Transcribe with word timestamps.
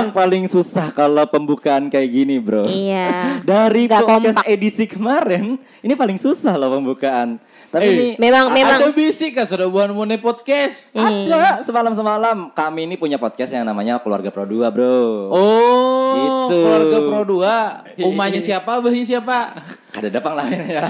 Emang 0.00 0.10
paling 0.10 0.44
susah 0.44 0.90
kalau 0.90 1.24
pembukaan 1.24 1.86
kayak 1.86 2.08
gini, 2.08 2.38
Bro. 2.38 2.64
Iya. 2.64 3.08
Dari 3.44 3.84
Nggak 3.84 4.00
podcast 4.00 4.38
kompak. 4.38 4.46
edisi 4.48 4.84
kemarin, 4.84 5.44
ini 5.78 5.92
paling 5.92 6.16
susah 6.16 6.54
loh 6.54 6.70
pembukaan. 6.72 7.36
Tapi 7.68 7.84
Eh, 7.84 7.92
ini 7.92 8.08
Memang 8.16 8.48
memang 8.48 8.80
Ada 8.80 8.90
bisik 8.90 9.34
kan 9.34 9.44
sudah 9.44 9.66
buat 9.66 9.90
mune 9.90 10.16
podcast. 10.16 10.88
ada 10.90 11.60
semalam-semalam 11.62 12.48
kami 12.50 12.84
ini 12.84 12.94
punya 12.94 13.16
podcast 13.16 13.52
yang 13.52 13.62
namanya 13.62 13.98
Keluarga 13.98 14.28
Pro 14.28 14.42
2, 14.42 14.68
Bro. 14.68 14.96
Oh, 15.28 16.14
Gitu. 16.14 16.56
keluarga 16.58 16.98
Pro 17.02 17.20
2. 17.22 17.76
Umahnya 18.08 18.40
siapa, 18.40 18.78
abahnya 18.78 19.04
siapa? 19.04 19.38
Ada 19.90 20.08
dapang 20.10 20.34
lain 20.34 20.64
ya. 20.64 20.84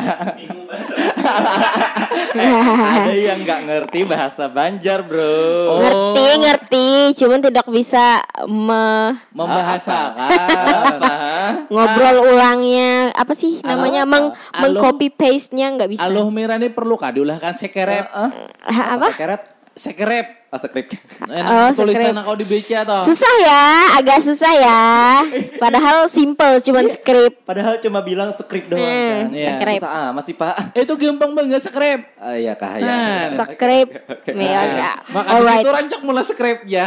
ada 3.05 3.12
yang 3.12 3.38
nggak 3.42 3.60
ngerti 3.64 4.00
bahasa 4.05 4.48
Banjar, 4.48 5.05
Bro. 5.05 5.24
Oh. 5.69 5.78
ngerti 5.80 6.27
ngerti, 6.38 6.88
cuman 7.16 7.41
tidak 7.41 7.66
bisa 7.69 8.23
me- 8.46 9.16
Membahasakan. 9.33 10.30
Apa? 10.98 11.19
ngobrol 11.69 12.33
ulangnya 12.33 13.12
apa 13.12 13.33
sih 13.33 13.60
namanya 13.64 14.05
meng 14.05 14.33
Aloh. 14.33 14.60
mengcopy 14.60 15.09
paste 15.12 15.52
nya 15.56 15.72
nggak 15.72 15.88
bisa. 15.88 16.05
Aloh 16.05 16.28
ini 16.28 16.69
perlu 16.72 16.96
kah 16.96 17.12
diulahkan 17.12 17.52
sekerep? 17.52 18.05
Ah, 18.12 18.30
Ah, 18.64 18.86
apa? 18.97 19.08
Sekeret? 19.12 19.58
Ah, 19.78 20.59
skrip. 20.59 20.91
Oh, 20.91 21.28
Enak 21.28 21.70
tulisan 21.78 22.10
sekerep. 22.10 22.24
kau 22.24 22.34
dibaca 22.34 22.78
toh. 22.82 23.00
Susah 23.05 23.34
ya, 23.38 23.64
agak 23.95 24.19
susah 24.19 24.50
ya. 24.50 24.82
Padahal 25.62 26.09
simple, 26.09 26.59
cuman 26.59 26.88
script. 26.88 27.45
Padahal 27.45 27.78
cuma 27.78 28.00
bilang 28.00 28.33
skrip 28.33 28.66
doang 28.66 28.80
Hmm, 28.80 29.30
kan. 29.30 29.38
Iya. 29.38 29.48
script. 29.55 29.80
Susah 29.80 29.92
amat 30.10 30.24
sih, 30.24 30.34
Pak. 30.34 30.55
Itu 30.75 30.92
gampang 30.97 31.30
banget 31.33 31.62
sekerep. 31.62 32.00
Ah, 32.16 32.34
iya 32.34 32.53
kah? 32.53 32.75
Nah, 32.75 33.28
Ya. 33.28 33.30
Script. 33.30 33.91
Ya, 34.27 34.61
ya. 34.66 34.91
Maka 35.06 35.28
Alright. 35.30 35.62
situ 35.62 35.70
rancak 35.70 36.00
mulai 36.03 36.25
sekerep 36.25 36.58
ya. 36.66 36.86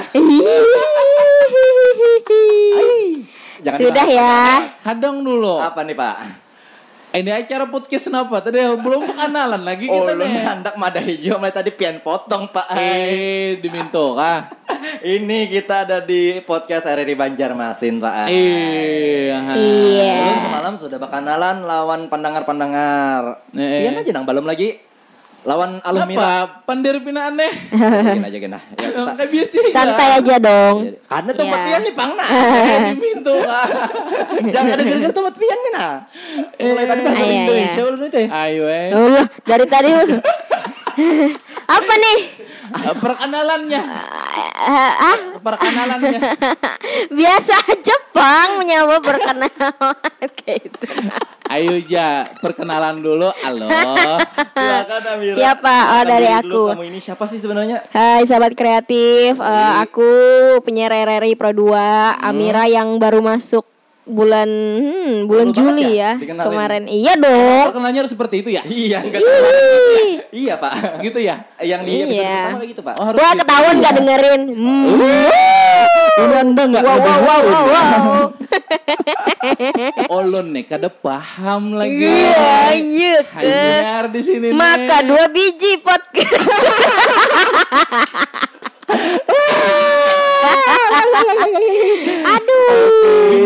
Jangan 3.61 3.77
Sudah 3.77 4.07
ya. 4.09 4.35
Hadang 4.81 5.21
dulu. 5.21 5.61
Apa 5.61 5.85
nih, 5.85 5.94
Pak? 5.94 6.16
Ini 7.11 7.43
acara 7.43 7.67
podcast 7.67 8.07
kenapa? 8.07 8.39
Tadi 8.39 8.63
belum 8.79 9.03
kenalan 9.11 9.67
lagi 9.67 9.83
Oh, 9.91 9.99
kita 9.99 10.15
lu 10.15 10.23
nih. 10.23 10.47
hendak 10.47 10.75
mada 10.79 11.03
hijau 11.03 11.35
mulai 11.35 11.51
tadi 11.51 11.67
pian 11.75 11.99
potong, 11.99 12.47
Pak. 12.47 12.71
Eh, 12.71 13.59
diminto 13.59 14.15
kah? 14.15 14.47
Ini 15.03 15.51
kita 15.51 15.83
ada 15.83 15.99
di 15.99 16.39
podcast 16.39 16.87
RRI 16.87 17.11
Banjarmasin, 17.19 17.99
Pak. 17.99 18.31
Iya. 18.31 19.43
Belum 19.43 20.39
semalam 20.39 20.73
sudah 20.79 20.95
bakalan 21.03 21.67
lawan 21.67 22.07
pendengar-pendengar. 22.07 23.43
Eh, 23.55 23.59
eh. 23.59 23.79
Pian 23.83 23.99
aja 23.99 24.11
nang 24.15 24.23
belum 24.23 24.47
lagi. 24.47 24.79
Lawan 25.42 25.81
Alumira. 25.81 26.45
Apa? 26.45 26.70
Pandir 26.70 27.02
pina 27.02 27.34
aneh. 27.34 27.50
Gina 27.73 28.30
aja 28.30 28.38
gina. 28.38 28.59
Ya, 28.78 28.89
Kayak 29.17 29.30
biasa. 29.34 29.53
Santai 29.73 30.09
aja 30.22 30.36
dong. 30.38 30.75
Karena 31.02 31.31
tempat 31.34 31.58
Iya. 31.58 31.66
pian 31.66 31.81
nih, 31.81 31.94
Pang. 31.97 32.11
Nah. 32.14 32.30
Jangan 34.45 34.72
ada 34.72 34.84
gara-gara 34.86 35.14
tempat 35.14 35.36
pian 35.36 35.58
nih, 35.58 35.72
nah. 35.73 35.94
Mulai 36.56 36.86
tadi 36.86 37.00
bahasa 37.02 37.17
Iya, 37.17 37.25
iya. 37.25 37.42
Indonesia 37.42 37.81
lu 37.84 38.08
teh. 38.08 38.25
Ayo 38.30 38.64
eh. 38.69 38.88
Oh, 38.94 39.25
dari 39.42 39.66
tadi 39.66 39.89
apa 41.81 41.94
nih? 41.97 42.17
Eh, 42.72 42.95
Perkenalannya. 42.95 43.81
Ah, 44.31 45.17
Perkenalannya. 45.41 46.19
biasa 47.19 47.55
aja 47.67 47.95
Bang 48.11 48.61
menyapa 48.61 49.01
perkenalan 49.01 50.29
kayak 50.39 50.69
gitu. 50.69 50.85
Ayo 51.51 51.75
ja, 51.83 52.31
perkenalan 52.39 53.03
dulu. 53.03 53.27
Halo. 53.43 53.67
Silakan 54.53 55.03
Amira. 55.09 55.35
Siapa? 55.35 55.75
Oh, 55.99 56.03
dari 56.05 56.29
dulu, 56.29 56.39
aku. 56.39 56.61
Kamu 56.71 56.85
ini 56.88 56.99
siapa 56.99 57.23
sih 57.27 57.39
sebenarnya? 57.39 57.83
Hai 57.91 58.23
sahabat 58.23 58.56
kreatif, 58.56 59.35
Eh, 59.35 59.73
aku 59.81 60.07
penyiar 60.61 60.94
RRI 60.94 61.35
Pro 61.35 61.51
2, 61.51 61.75
Amira 62.22 62.66
yang 62.66 62.95
baru 62.95 63.19
masuk 63.19 63.67
bulan 64.11 64.49
hmm, 64.51 65.23
bulan 65.25 65.47
banget 65.49 65.57
Juli 65.57 65.88
ya 65.95 65.95
ya, 65.95 66.11
dikenalin. 66.19 66.47
kemarin. 66.51 66.83
Iya 66.91 67.13
dong. 67.16 67.66
Perkenalannya 67.72 67.99
harus 68.03 68.11
seperti 68.11 68.35
itu 68.44 68.49
ya? 68.51 68.61
Iya, 68.67 68.97
enggak. 69.07 69.22
Iya, 70.31 70.53
Pak. 70.59 70.73
Gitu 71.03 71.19
ya? 71.23 71.35
Yang 71.63 71.81
di 71.88 71.94
episode 72.03 72.19
Iya. 72.21 72.35
pertama 72.44 72.59
lagi 72.59 72.73
itu, 72.75 72.83
Pak. 72.83 72.95
Oh, 73.00 73.05
Wah 73.16 73.31
gitu. 73.31 73.39
ketahuan 73.44 73.75
gak 73.79 73.94
dengerin. 73.95 74.41
Hmm. 74.51 74.83
Ini 76.11 76.35
Anda 76.44 76.63
enggak 76.67 76.83
Wow 76.83 77.00
wow 77.00 77.19
wow 77.23 77.41
wow 77.41 77.66
wow. 77.71 78.03
Oh 80.13 80.21
lo 80.21 80.44
nih 80.44 80.67
kada 80.67 80.91
paham 80.91 81.79
lagi. 81.79 82.03
Iya 82.03 82.75
iya. 82.75 83.16
Hanyar 83.23 84.11
di 84.11 84.21
sini 84.21 84.51
nih. 84.51 84.57
Maka 84.59 85.07
dua 85.07 85.25
biji 85.31 85.79
podcast. 85.81 86.51
Aduh. 92.21 93.29
di 93.31 93.38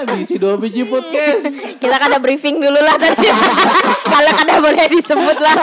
mana 0.00 0.16
bisi 0.16 0.40
dua 0.40 0.56
biji 0.56 0.88
podcast. 0.88 1.44
Kita 1.76 1.96
kada 2.00 2.16
briefing 2.16 2.56
dulu 2.56 2.80
lah 2.80 2.96
tadi. 2.96 3.28
Kalau 4.12 4.32
kada 4.32 4.54
boleh 4.64 4.86
disebut 4.88 5.36
lah. 5.36 5.56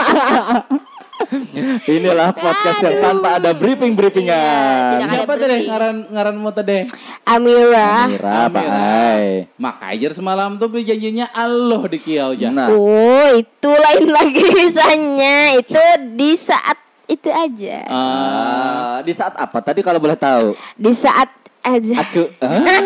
Inilah 1.90 2.30
podcast 2.30 2.78
yang 2.78 3.02
tanpa 3.02 3.42
ada. 3.42 3.50
Iya, 3.50 5.02
ada 5.02 5.10
Siapa 5.10 5.34
tadi 5.34 5.66
ngaran 5.66 5.96
ngaran 6.14 6.34
mau 6.38 6.54
tadi? 6.54 6.86
Amira. 7.26 8.06
Mira, 8.06 8.46
Pak. 8.46 8.62
Amira. 8.62 8.86
Ai. 9.10 9.26
Maka 9.58 9.90
semalam 10.14 10.54
tuh 10.54 10.70
janjinya 10.78 11.26
Allah 11.34 11.82
di 11.90 11.98
kiau 11.98 12.38
aja. 12.38 12.54
Nah, 12.54 12.70
Oh, 12.70 13.26
itu 13.34 13.70
lain 13.74 14.06
lagi 14.22 14.38
kisahnya. 14.38 15.58
Itu 15.58 15.82
di 16.14 16.38
saat 16.38 16.78
itu 17.10 17.26
aja. 17.34 17.82
Ah, 17.90 18.96
di 19.02 19.10
saat 19.10 19.34
apa 19.34 19.58
tadi 19.58 19.82
kalau 19.82 19.98
boleh 19.98 20.14
tahu? 20.14 20.54
Di 20.78 20.94
saat 20.94 21.26
aja. 21.76 21.94
Aku 22.00 22.22
ah, 22.44 22.80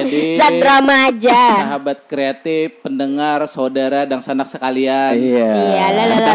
jadi 0.00 0.40
Saat 0.40 0.54
drama 0.60 0.94
aja. 1.12 1.40
sahabat 1.68 1.98
kreatif, 2.08 2.80
pendengar, 2.80 3.44
saudara 3.44 4.08
dan 4.08 4.24
sanak 4.24 4.48
sekalian. 4.48 5.12
Iya. 5.12 5.48
Iya, 5.52 5.84
la, 5.92 6.02
la, 6.08 6.16
la. 6.16 6.34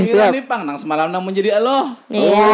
Iya, 0.00 0.24
nih 0.32 0.44
pang 0.44 0.64
nang 0.64 0.78
semalam 0.80 1.12
nang 1.12 1.20
menjadi 1.20 1.60
Allah. 1.60 1.94
Iya. 2.08 2.48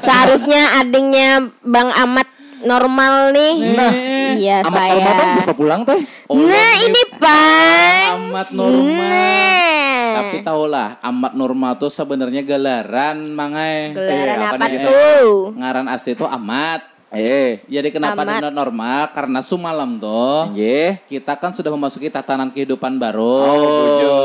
Seharusnya 0.00 0.80
adiknya 0.80 1.48
Bang 1.64 1.90
Ahmad 1.90 2.28
normal 2.62 3.30
nih. 3.30 3.54
Nah, 3.76 3.92
iya 4.36 4.56
Amat 4.64 4.72
saya. 4.72 4.92
Almatan 4.98 5.26
siapa 5.36 5.52
pulang 5.54 5.80
teh? 5.84 6.00
Nah, 6.26 6.72
ini 6.82 7.02
Pak. 7.16 8.06
amat 8.16 8.48
normal. 8.50 9.06
Nah. 9.06 10.12
Tapi 10.16 10.36
tahulah 10.40 10.88
amat 11.04 11.32
normal 11.36 11.72
tuh 11.76 11.92
sebenarnya 11.92 12.40
gelaran 12.40 13.36
mangai. 13.36 13.92
Gelaran 13.92 14.38
Eh, 14.40 14.48
apa 14.48 14.66
tuh? 14.66 15.52
Ngaran 15.54 15.86
asli 15.92 16.16
itu 16.16 16.24
amat. 16.24 16.95
Eh, 17.06 17.62
Jadi 17.70 17.94
kenapa 17.94 18.26
Amat. 18.26 18.42
dia 18.42 18.50
normal? 18.50 19.14
Karena 19.14 19.38
semalam 19.38 19.94
tuh 19.94 20.50
nggih. 20.50 21.06
kita 21.06 21.38
kan 21.38 21.54
sudah 21.54 21.70
memasuki 21.70 22.10
tatanan 22.10 22.50
kehidupan 22.50 22.98
baru. 22.98 23.36
Oh, 23.46 23.56
tujuh. 23.62 24.18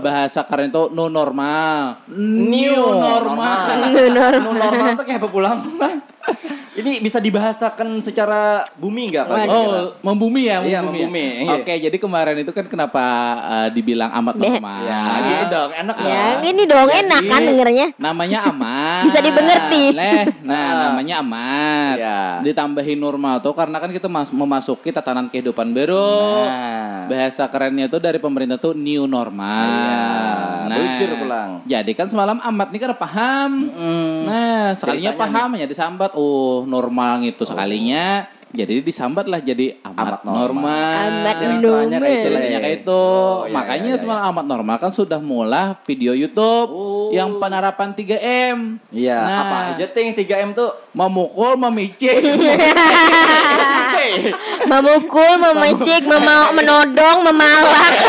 Bahasa 0.00 0.40
keren 0.48 0.72
itu 0.72 0.88
new 0.88 1.12
normal. 1.12 2.00
New 2.08 2.80
normal. 2.96 3.92
New 3.92 4.08
normal. 4.08 4.40
New 4.40 4.54
normal 4.56 4.88
tuh 4.96 5.04
kayak 5.04 5.20
apa 5.20 5.28
pulang? 5.28 5.58
Ini 6.72 6.98
bisa 6.98 7.20
dibahasakan 7.20 8.00
secara 8.00 8.64
bumi 8.74 9.12
nggak 9.12 9.24
Pak? 9.24 9.36
Oh, 9.46 9.92
membumi 10.00 10.48
ya, 10.48 10.64
Iya, 10.64 10.80
membumi. 10.80 11.04
ya? 11.04 11.04
membumi, 11.04 11.26
iya. 11.44 11.52
Oke, 11.54 11.74
jadi 11.78 11.92
kemarin 11.94 12.36
itu 12.38 12.48
kan 12.48 12.64
kenapa 12.64 13.04
eh, 13.44 13.68
dibilang 13.70 14.08
amat 14.10 14.34
normal? 14.34 14.80
Ya, 14.82 15.02
gitu 15.22 15.44
dong, 15.46 15.70
enak 15.70 15.96
Ya, 15.98 16.08
lah. 16.08 16.32
gini 16.40 16.62
dong 16.64 16.88
enak 16.88 17.20
Jadi, 17.20 17.28
kan 17.28 17.40
dengernya. 17.44 17.86
Namanya 17.96 18.38
amat. 18.50 19.04
Bisa 19.04 19.20
dimengerti. 19.20 19.84
Leh, 19.92 20.24
nah 20.40 20.56
Ah. 20.64 20.72
namanya 20.88 21.14
amat. 21.20 21.96
Ya. 21.98 22.20
Ditambahin 22.40 22.96
normal 22.96 23.38
tuh 23.38 23.52
karena 23.52 23.76
kan 23.76 23.92
kita 23.92 24.08
mas- 24.08 24.32
memasuki 24.32 24.88
tatanan 24.88 25.28
kehidupan 25.28 25.70
baru. 25.70 26.48
Nah. 26.48 27.04
Bahasa 27.04 27.44
kerennya 27.46 27.84
tuh 27.86 28.00
dari 28.00 28.16
pemerintah 28.16 28.56
tuh 28.56 28.72
new 28.72 29.04
normal. 29.04 29.68
Iya, 29.68 30.00
bujur 30.68 31.08
pulang. 31.16 31.50
Jadi 31.64 31.90
kan 31.92 32.06
semalam 32.06 32.38
amat 32.38 32.68
nih 32.68 32.80
kan 32.80 32.90
paham. 32.94 33.50
Nah, 34.22 34.72
sekalinya 34.72 35.10
Ceritanya 35.10 35.12
paham 35.18 35.50
ya 35.54 35.66
disambat. 35.66 36.10
Oh, 36.12 36.62
normal 36.64 37.22
gitu 37.22 37.42
sekalinya. 37.42 38.28
Jadi 38.52 38.84
disambat 38.84 39.24
lah 39.24 39.40
jadi 39.40 39.80
amat, 39.80 39.96
Amat 39.96 40.20
normal. 40.28 40.36
normal. 40.36 41.00
Amat 41.24 41.36
Ceritanya 41.40 41.56
normal. 41.56 41.88
kayak 41.88 42.12
itu 42.12 42.28
lah 42.28 42.36
Ceritanya 42.36 42.52
ya. 42.52 42.60
kayak 42.60 42.76
itu. 42.76 42.92
Oh, 42.92 43.40
iya, 43.40 43.54
Makanya 43.56 43.80
iya, 43.82 43.88
iya, 43.88 43.96
semalam 43.96 44.22
amat 44.28 44.44
normal 44.44 44.76
kan 44.76 44.92
sudah 44.92 45.20
mulai 45.24 45.72
video 45.82 46.12
YouTube 46.12 46.68
Oh. 46.68 47.08
yang 47.10 47.40
penerapan 47.40 47.96
3M. 47.96 48.76
Iya, 48.92 49.18
Nah. 49.18 49.38
apa 49.40 49.56
aja 49.72 49.86
ting 49.88 50.12
3M 50.12 50.52
tuh? 50.52 50.68
Memukul, 50.92 51.56
memicik. 54.02 54.34
Memukul, 54.70 55.32
memecik, 55.38 56.02
mema- 56.04 56.50
menodong, 56.52 57.18
memalak. 57.22 57.92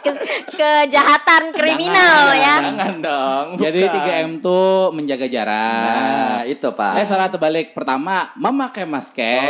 Ke- 0.00 0.20
kejahatan 0.50 1.52
kriminal 1.52 2.34
ya. 2.34 2.56
Jangan 2.62 2.94
dong. 3.00 3.46
Jadi 3.56 3.80
bukan. 3.82 4.02
3M 4.02 4.30
tuh 4.40 4.66
menjaga 4.90 5.26
jarak. 5.26 5.86
Nah, 5.86 6.40
itu 6.44 6.68
Pak. 6.68 6.92
Eh 6.96 7.06
salah 7.06 7.28
terbalik. 7.28 7.72
Pertama, 7.72 8.32
memakai 8.34 8.84
masker. 8.84 9.40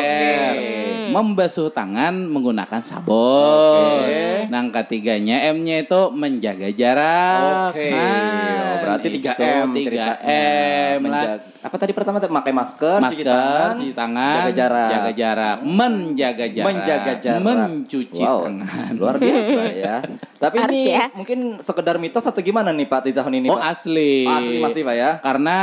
Oke. 0.55 1.11
Membasuh 1.11 1.71
tangan 1.71 2.15
menggunakan 2.25 2.81
sabun. 2.81 4.03
Oke. 4.03 4.47
Nah, 4.47 4.63
ketiganya 4.73 5.49
M-nya 5.51 5.81
itu 5.81 6.01
menjaga 6.11 6.69
jarak. 6.71 7.71
Oke. 7.71 7.89
Nah, 7.89 8.53
Oh, 8.65 8.77
berarti 8.83 9.07
itu 9.09 9.19
3M 9.25 9.39
3M 9.71 9.71
ceritanya. 9.81 10.19
lah. 10.21 10.99
Menjaga- 11.01 11.43
apa 11.65 11.77
tadi 11.79 11.93
pertama 11.93 12.17
tadi 12.19 12.29
pakai 12.29 12.53
masker, 12.53 12.99
cuci 13.01 13.25
masker, 13.25 13.25
tangan, 13.25 13.73
cuci 13.75 13.95
tangan, 13.95 14.35
jaga 14.37 14.53
jarak. 14.53 14.64
Jaga 14.71 15.11
jarak, 15.11 15.57
menjaga 15.61 16.47
jarak, 16.47 16.67
menjaga 16.67 17.13
jarak, 17.17 17.43
mencuci 17.43 18.21
wow, 18.21 18.47
tangan. 18.47 18.93
luar 18.95 19.15
biasa 19.17 19.61
ya. 19.85 19.97
Tapi 20.35 20.57
Harus 20.59 20.77
ini 20.77 20.93
ya. 20.93 21.09
mungkin 21.11 21.39
sekedar 21.59 21.97
mitos 21.97 22.23
atau 22.23 22.39
gimana 22.39 22.69
nih 22.69 22.85
Pak 22.85 23.01
di 23.03 23.13
tahun 23.13 23.35
ini 23.39 23.49
Oh 23.49 23.57
Pak? 23.57 23.65
asli. 23.67 24.23
Oh, 24.23 24.35
asli 24.35 24.57
pasti 24.61 24.81
Pak 24.81 24.95
ya. 24.95 25.11
Karena 25.19 25.59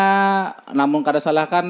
namun 0.71 1.01
kada 1.01 1.17
salah 1.17 1.45
kan 1.45 1.65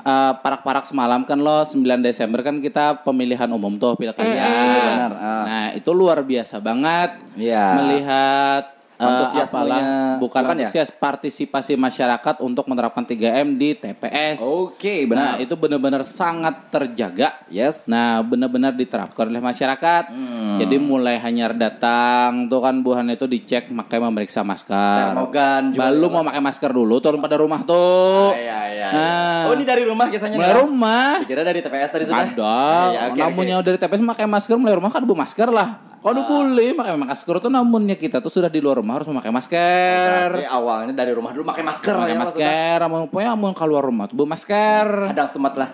eh, 0.00 0.32
parak-parak 0.36 0.84
semalam 0.84 1.22
kan 1.22 1.38
lo 1.38 1.62
9 1.62 1.78
Desember 2.00 2.40
kan 2.40 2.58
kita 2.58 3.00
pemilihan 3.00 3.46
umum 3.48 3.74
tuh 3.74 3.94
pilkada. 3.94 4.26
benar, 4.26 5.12
ah. 5.14 5.44
Nah, 5.44 5.66
itu 5.72 5.90
luar 5.90 6.20
biasa 6.20 6.58
banget 6.58 7.18
Iya. 7.34 7.64
melihat 7.76 8.64
Antusiasmenya- 8.98 9.46
apalah 9.46 9.80
bukan, 10.18 10.42
bukan 10.42 10.56
ya? 10.56 10.66
antusias 10.66 10.90
partisipasi 10.90 11.72
masyarakat 11.74 12.34
untuk 12.40 12.66
menerapkan 12.66 13.02
3M 13.02 13.54
di 13.54 13.72
TPS. 13.72 14.42
Oke, 14.42 15.06
Nah, 15.06 15.08
benar. 15.08 15.32
itu 15.38 15.54
benar-benar 15.54 16.02
sangat 16.02 16.66
terjaga. 16.68 17.38
yes. 17.46 17.86
Nah, 17.86 18.20
benar-benar 18.20 18.74
diterapkan 18.74 19.24
oleh 19.24 19.38
masyarakat. 19.38 20.10
Hmm. 20.10 20.58
Jadi 20.58 20.76
mulai 20.76 21.14
hanya 21.16 21.50
datang 21.50 22.46
tuh 22.46 22.58
kan 22.58 22.74
buhan 22.76 23.06
itu 23.08 23.24
dicek 23.24 23.70
pakai 23.70 23.98
memeriksa 23.98 24.42
masker. 24.42 25.14
Termogan 25.14 25.62
juga. 25.70 25.80
Baru 25.86 26.06
mau 26.08 26.22
pakai 26.24 26.42
masker 26.42 26.70
dulu 26.70 26.98
turun 26.98 27.18
pada 27.18 27.38
rumah 27.38 27.62
tuh. 27.62 28.34
Iya, 28.34 28.60
iya. 28.68 28.88
Nah. 28.88 29.40
Oh, 29.46 29.54
ini 29.54 29.62
dari 29.62 29.82
rumah 29.82 30.08
kisahnya 30.08 30.34
Mulai 30.34 30.54
rumah. 30.56 31.22
Dikira 31.22 31.42
dari 31.42 31.60
TPS 31.60 31.90
tadi 31.90 32.04
sudah. 32.04 32.26
Ada. 32.26 32.58
Iya, 32.90 33.00
oke, 33.08 33.20
Namunnya 33.20 33.56
oke. 33.56 33.64
dari 33.64 33.78
TPS 33.78 34.02
pakai 34.02 34.26
masker 34.26 34.56
mulai 34.56 34.74
rumah 34.74 34.90
kan 34.90 35.02
bu 35.02 35.14
masker 35.14 35.48
lah. 35.48 35.87
Kalau 35.98 36.22
boleh 36.30 36.78
pakai 36.78 36.94
masker 36.94 37.36
tuh 37.42 37.50
namunnya 37.50 37.98
kita 37.98 38.22
tuh 38.22 38.30
sudah 38.30 38.46
di 38.46 38.62
luar 38.62 38.78
rumah 38.78 39.02
harus 39.02 39.10
memakai 39.10 39.34
masker. 39.34 40.30
Berarti 40.30 40.46
awalnya 40.46 40.94
dari 40.94 41.10
rumah 41.10 41.34
dulu 41.34 41.42
pakai 41.42 41.66
masker 41.66 41.94
Pakai 41.98 42.14
ya, 42.14 42.18
masker, 42.22 42.78
amun 42.86 43.10
pokoknya 43.10 43.30
amun 43.34 43.52
keluar 43.52 43.82
rumah 43.82 44.06
tuh 44.06 44.14
bu 44.14 44.24
masker. 44.24 45.10
Kadang 45.10 45.28
semat 45.28 45.54
lah. 45.58 45.70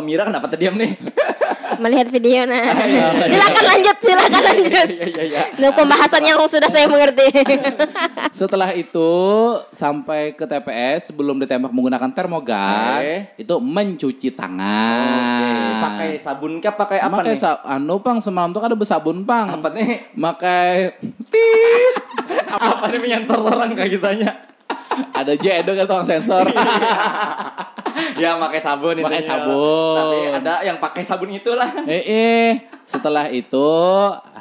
Mira 0.00 0.22
kenapa 0.30 0.46
terdiam 0.46 0.78
nih? 0.78 0.94
Melihat 1.78 2.06
video 2.08 2.44
nah. 2.44 2.70
silakan 3.30 3.64
lanjut, 3.64 3.96
silakan 3.98 4.42
lanjut. 4.42 4.86
Iya 4.88 5.04
iya 5.06 5.22
iya. 5.24 5.40
Untuk 5.52 5.72
pembahasan 5.74 6.22
yang 6.22 6.38
sudah 6.44 6.68
saya 6.68 6.86
mengerti. 6.86 7.28
Setelah 8.38 8.74
itu 8.74 9.10
sampai 9.70 10.34
ke 10.34 10.44
TPS 10.44 11.10
sebelum 11.10 11.38
ditembak 11.38 11.70
menggunakan 11.70 12.10
termogan 12.10 12.98
Oke. 12.98 13.16
itu 13.38 13.54
mencuci 13.56 14.28
Oke, 14.30 14.36
tangan. 14.36 15.80
pakai 15.80 16.10
sabun 16.18 16.58
kah 16.58 16.74
pakai 16.74 16.98
apa 16.98 17.22
Pakai 17.22 17.34
nih? 17.34 17.40
sa- 17.40 17.62
anu 17.64 17.98
pang 17.98 18.18
semalam 18.18 18.50
tuh 18.50 18.60
kan 18.60 18.68
ada 18.70 18.78
bersabun 18.78 19.22
pang. 19.22 19.46
Apa 19.50 19.68
nih? 19.70 20.10
Makai 20.14 20.94
apa 22.54 22.84
nih 22.90 22.98
menyensor 22.98 23.38
orang 23.38 23.74
kayak 23.74 23.90
kisahnya? 23.90 24.53
Ada 25.12 25.32
jedo 25.34 25.70
kan 25.72 25.84
tukang 25.84 26.06
sensor. 26.06 26.46
ya 28.20 28.38
pakai 28.38 28.60
sabun 28.60 28.94
Pakai 28.98 29.20
intinya. 29.20 29.30
sabun. 29.38 29.96
Tapi 29.96 30.16
ada 30.34 30.54
yang 30.62 30.78
pakai 30.78 31.02
sabun 31.02 31.30
itulah. 31.30 31.70
eh, 31.84 32.02
eh, 32.04 32.50
setelah 32.84 33.26
itu 33.28 33.68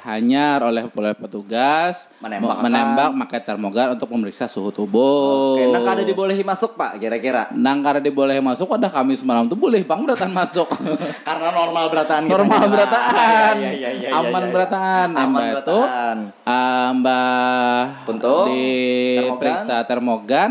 hanyar 0.04 0.60
oleh 0.60 0.84
oleh 0.84 1.16
petugas 1.16 2.12
Menembak 2.20 2.60
menembak 2.60 3.10
pakai 3.24 3.40
termogan 3.42 3.96
untuk 3.96 4.12
memeriksa 4.12 4.52
suhu 4.52 4.68
tubuh. 4.68 5.56
Oke, 5.56 5.72
nah 5.72 5.80
kada 5.80 6.04
dibolehi 6.04 6.44
masuk 6.44 6.76
Pak 6.76 7.00
kira-kira. 7.00 7.48
Nang 7.56 7.80
kada 7.80 8.04
diboleh 8.04 8.44
masuk 8.44 8.68
pada 8.68 8.92
kami 8.92 9.16
semalam 9.16 9.48
tuh 9.48 9.56
boleh 9.56 9.80
bang 9.80 10.04
beratan 10.04 10.28
masuk. 10.30 10.68
Karena 11.28 11.50
normal 11.52 11.88
berataan 11.88 12.28
Normal 12.28 12.64
berataan. 12.68 13.56
Iya, 13.56 13.72
iya, 13.72 13.90
iya, 13.96 14.08
Aman 14.12 14.28
iya, 14.28 14.40
iya. 14.44 14.52
berataan. 14.52 15.08
Aman 15.10 15.30
Mbak 15.32 15.48
itu 15.48 15.56
berataan. 15.80 16.18
ah, 16.44 16.88
Mbak 16.92 17.84
Untuk 18.12 18.44
diperiksa 18.52 19.76
termogan 19.84 20.43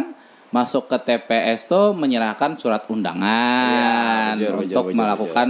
masuk 0.53 0.85
ke 0.87 0.97
TPS 1.01 1.65
tuh 1.65 1.97
menyerahkan 1.97 2.61
surat 2.61 2.85
undangan 2.93 4.37
bujur, 4.37 4.53
bujur, 4.53 4.69
untuk 4.69 4.85
bujur, 4.93 4.99
melakukan 5.01 5.49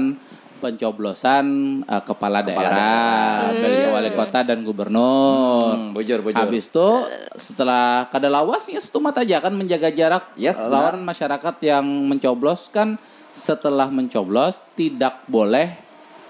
pencoblosan 0.62 1.46
eh, 1.82 2.02
kepala, 2.06 2.46
daerah, 2.46 3.50
dari 3.50 3.90
wali 3.90 4.10
kota 4.14 4.46
dan 4.46 4.62
gubernur. 4.62 5.74
Hmm, 5.74 5.90
bujur 5.90 6.22
bujur. 6.22 6.38
Habis 6.38 6.70
itu 6.70 6.88
setelah 7.34 8.06
kada 8.06 8.30
lawasnya 8.30 8.78
setumat 8.78 9.18
aja 9.18 9.42
kan 9.42 9.50
menjaga 9.50 9.90
jarak 9.90 10.30
Yes, 10.38 10.62
lawan 10.70 11.02
masyarakat 11.02 11.58
yang 11.66 11.84
mencoblos 11.84 12.70
kan 12.70 12.94
setelah 13.34 13.90
mencoblos 13.90 14.62
tidak 14.78 15.26
boleh 15.26 15.74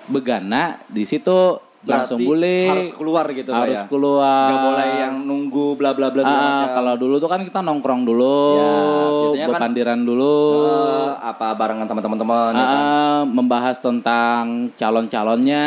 begana 0.09 0.81
di 0.89 1.05
situ 1.05 1.61
langsung 1.85 2.19
boleh 2.21 2.63
harus 2.65 2.91
keluar 2.93 3.27
gitu 3.29 3.51
Pak, 3.51 3.59
harus 3.59 3.75
ya? 3.77 3.87
keluar 3.87 4.47
Nggak 4.47 4.63
boleh 4.65 4.89
yang 5.01 5.15
nunggu 5.21 5.67
bla 5.75 5.91
bla 5.91 6.09
bla 6.09 6.23
Ah, 6.23 6.31
macam. 6.31 6.69
kalau 6.73 6.95
dulu 6.97 7.15
tuh 7.17 7.27
kan 7.27 7.41
kita 7.41 7.59
nongkrong 7.59 8.03
dulu 8.03 8.39
Ya, 8.55 8.71
biasanya 9.11 9.43
kan- 9.43 9.51
berpandiran 9.51 10.01
dulu 10.01 10.37
Eh, 10.63 11.11
apa 11.21 11.47
barengan 11.53 11.85
sama 11.85 11.99
teman-teman 11.99 12.53
ya 12.53 12.63
kan? 12.63 12.79
Ah, 12.79 13.21
membahas 13.25 13.77
tentang 13.79 14.71
calon-calonnya 14.75 15.67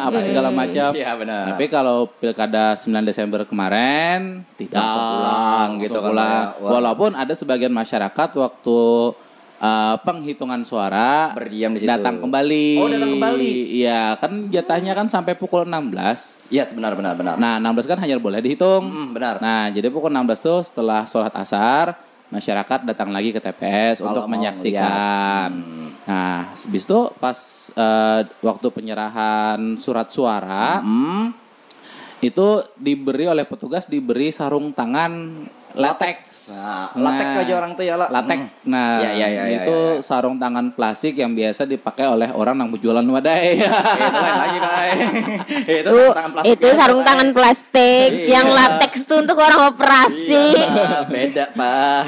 apa 0.00 0.18
segala 0.18 0.48
macam 0.50 0.90
Iya 0.92 1.12
benar. 1.14 1.42
Tapi 1.50 1.64
kalau 1.66 2.06
pilkada 2.08 2.74
9 2.74 3.02
Desember 3.02 3.42
kemarin 3.42 4.46
tidak 4.54 4.78
Langsung 4.78 5.02
pulang 5.10 5.70
gitu 5.80 5.98
kan, 5.98 6.08
pulang. 6.08 6.30
Ya. 6.30 6.70
Walaupun 6.70 7.10
ada 7.12 7.32
sebagian 7.32 7.72
masyarakat 7.72 8.28
waktu 8.30 8.78
uh, 9.64 9.96
penghitungan 10.04 10.60
suara 10.62 11.32
Berdiam 11.32 11.72
di 11.72 11.80
situ. 11.80 11.88
datang 11.88 12.20
kembali. 12.20 12.66
Oh, 12.76 12.88
datang 12.92 13.16
kembali. 13.16 13.52
Iya, 13.80 14.20
kan 14.20 14.52
jatahnya 14.52 14.92
kan 14.92 15.08
sampai 15.08 15.32
pukul 15.32 15.64
16. 15.64 16.52
Yes, 16.52 16.76
benar 16.76 16.92
benar 16.92 17.16
benar. 17.16 17.40
Nah, 17.40 17.56
16 17.56 17.88
kan 17.88 17.98
hanya 18.04 18.20
boleh 18.20 18.44
dihitung. 18.44 18.84
Hmm, 18.84 19.08
benar. 19.16 19.40
Nah, 19.40 19.72
jadi 19.72 19.88
pukul 19.88 20.12
16 20.12 20.44
tuh 20.44 20.60
setelah 20.60 21.08
sholat 21.08 21.32
asar, 21.32 21.96
masyarakat 22.28 22.84
datang 22.84 23.08
lagi 23.08 23.32
ke 23.32 23.40
TPS 23.40 24.04
Kalau 24.04 24.12
untuk 24.12 24.24
menyaksikan. 24.28 25.48
Hmm. 25.50 25.88
Nah, 26.04 26.52
habis 26.52 26.84
itu 26.84 27.00
pas 27.16 27.38
eh, 27.72 28.20
waktu 28.44 28.66
penyerahan 28.68 29.80
surat 29.80 30.12
suara, 30.12 30.84
Hmm. 30.84 31.32
itu 32.20 32.64
diberi 32.76 33.28
oleh 33.28 33.44
petugas 33.44 33.84
diberi 33.84 34.32
sarung 34.32 34.72
tangan 34.72 35.44
latex. 35.74 36.16
Nah, 36.44 36.92
latex 36.94 37.26
aja 37.40 37.52
orang 37.56 37.72
tuh 37.72 37.82
ya 37.82 37.96
lah. 37.96 38.08
Latex. 38.08 38.38
Hmm. 38.38 38.68
Nah, 38.68 39.00
Ya, 39.00 39.10
ya, 39.12 39.26
ya, 39.26 39.42
ya, 39.42 39.58
itu 39.58 39.74
ya, 39.74 39.96
ya. 39.96 40.04
sarung 40.04 40.36
tangan 40.36 40.66
plastik 40.70 41.14
yang 41.14 41.32
biasa 41.32 41.64
dipakai 41.64 42.04
oleh 42.04 42.28
orang 42.30 42.56
yang 42.56 42.68
berjualan 42.68 43.00
wadai. 43.02 43.56
itu 43.56 43.64
lain 44.14 44.36
lagi, 44.36 44.58
Pak. 44.64 44.82
itu 45.48 45.72
itu 45.80 45.96
tangan 46.12 46.30
plastik 46.32 46.52
itu 46.52 46.64
biasa, 46.64 46.76
sarung 46.76 47.02
tangan 47.02 47.28
plastik 47.30 48.08
Iya. 48.14 48.28
yang 48.30 48.46
latex 48.46 48.92
tuh 49.02 49.18
untuk 49.18 49.36
orang 49.36 49.60
operasi. 49.66 50.46
Iya, 50.54 51.00
beda, 51.04 51.44
Pak. 51.50 52.00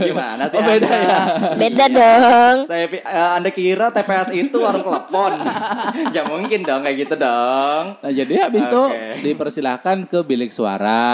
Gimana 0.00 0.42
sih? 0.46 0.56
Oh, 0.56 0.62
beda 0.62 0.86
Anda? 0.86 1.00
ya? 1.02 1.20
Beda 1.56 1.84
dong. 1.88 2.56
Saya 2.66 2.84
eh, 2.88 3.00
Anda 3.32 3.50
kira 3.50 3.88
TPS 3.88 4.28
itu 4.32 4.56
warung 4.58 4.82
telepon. 4.82 5.32
ya 6.14 6.22
mungkin 6.24 6.60
dong 6.60 6.82
kayak 6.82 6.96
gitu 7.00 7.14
dong. 7.16 7.84
Nah, 7.98 8.12
jadi 8.12 8.46
habis 8.46 8.62
itu. 8.62 8.82
Ah. 8.84 9.16
dipersilahkan 9.22 10.04
ke 10.04 10.18
bilik 10.20 10.50
suara, 10.50 11.08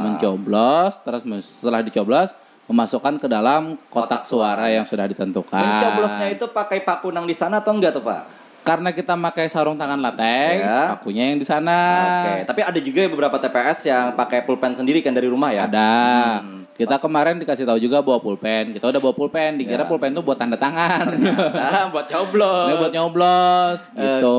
mencoblos, 0.00 0.98
terus 1.00 1.27
setelah 1.38 1.80
dicoblos 1.80 2.32
memasukkan 2.64 3.16
ke 3.16 3.26
dalam 3.26 3.80
kotak 3.88 4.22
suara 4.22 4.68
yang 4.68 4.84
sudah 4.84 5.04
ditentukan. 5.04 5.56
Mencoblosnya 5.56 6.28
itu 6.28 6.44
pakai 6.46 6.80
paku 6.80 7.08
nang 7.08 7.24
di 7.24 7.32
sana 7.32 7.58
atau 7.58 7.72
enggak 7.72 7.96
tuh, 7.96 8.04
Pak? 8.04 8.22
Karena 8.60 8.92
kita 8.92 9.16
pakai 9.16 9.48
sarung 9.48 9.80
tangan 9.80 9.96
latex, 9.96 10.60
Ya. 10.60 10.92
pakunya 10.92 11.32
yang 11.32 11.40
di 11.40 11.46
sana. 11.48 11.78
Oke, 12.20 12.44
tapi 12.44 12.60
ada 12.60 12.76
juga 12.76 13.08
beberapa 13.08 13.36
TPS 13.38 13.88
yang 13.88 14.12
pakai 14.12 14.44
pulpen 14.44 14.76
sendiri 14.76 15.00
kan 15.00 15.16
dari 15.16 15.24
rumah 15.24 15.48
ya? 15.48 15.64
Ada. 15.64 15.96
Hmm. 16.44 16.68
Kita 16.76 17.00
kemarin 17.00 17.40
dikasih 17.40 17.64
tahu 17.64 17.80
juga 17.80 18.04
bawa 18.04 18.20
pulpen. 18.20 18.70
Kita 18.70 18.86
udah 18.86 19.00
bawa 19.00 19.10
pulpen, 19.10 19.56
dikira 19.56 19.82
Ya. 19.82 19.88
pulpen 19.88 20.12
itu 20.12 20.20
buat 20.20 20.36
tanda 20.36 20.54
tangan. 20.54 21.10
Nah, 21.16 21.88
buat 21.96 22.04
coblos. 22.06 22.68
Ini 22.68 22.74
buat 22.76 22.92
nyoblos 22.92 23.78
gitu. 23.90 24.36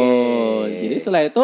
Oke. 0.63 0.77
Jadi 0.85 0.95
setelah 1.01 1.21
itu 1.25 1.43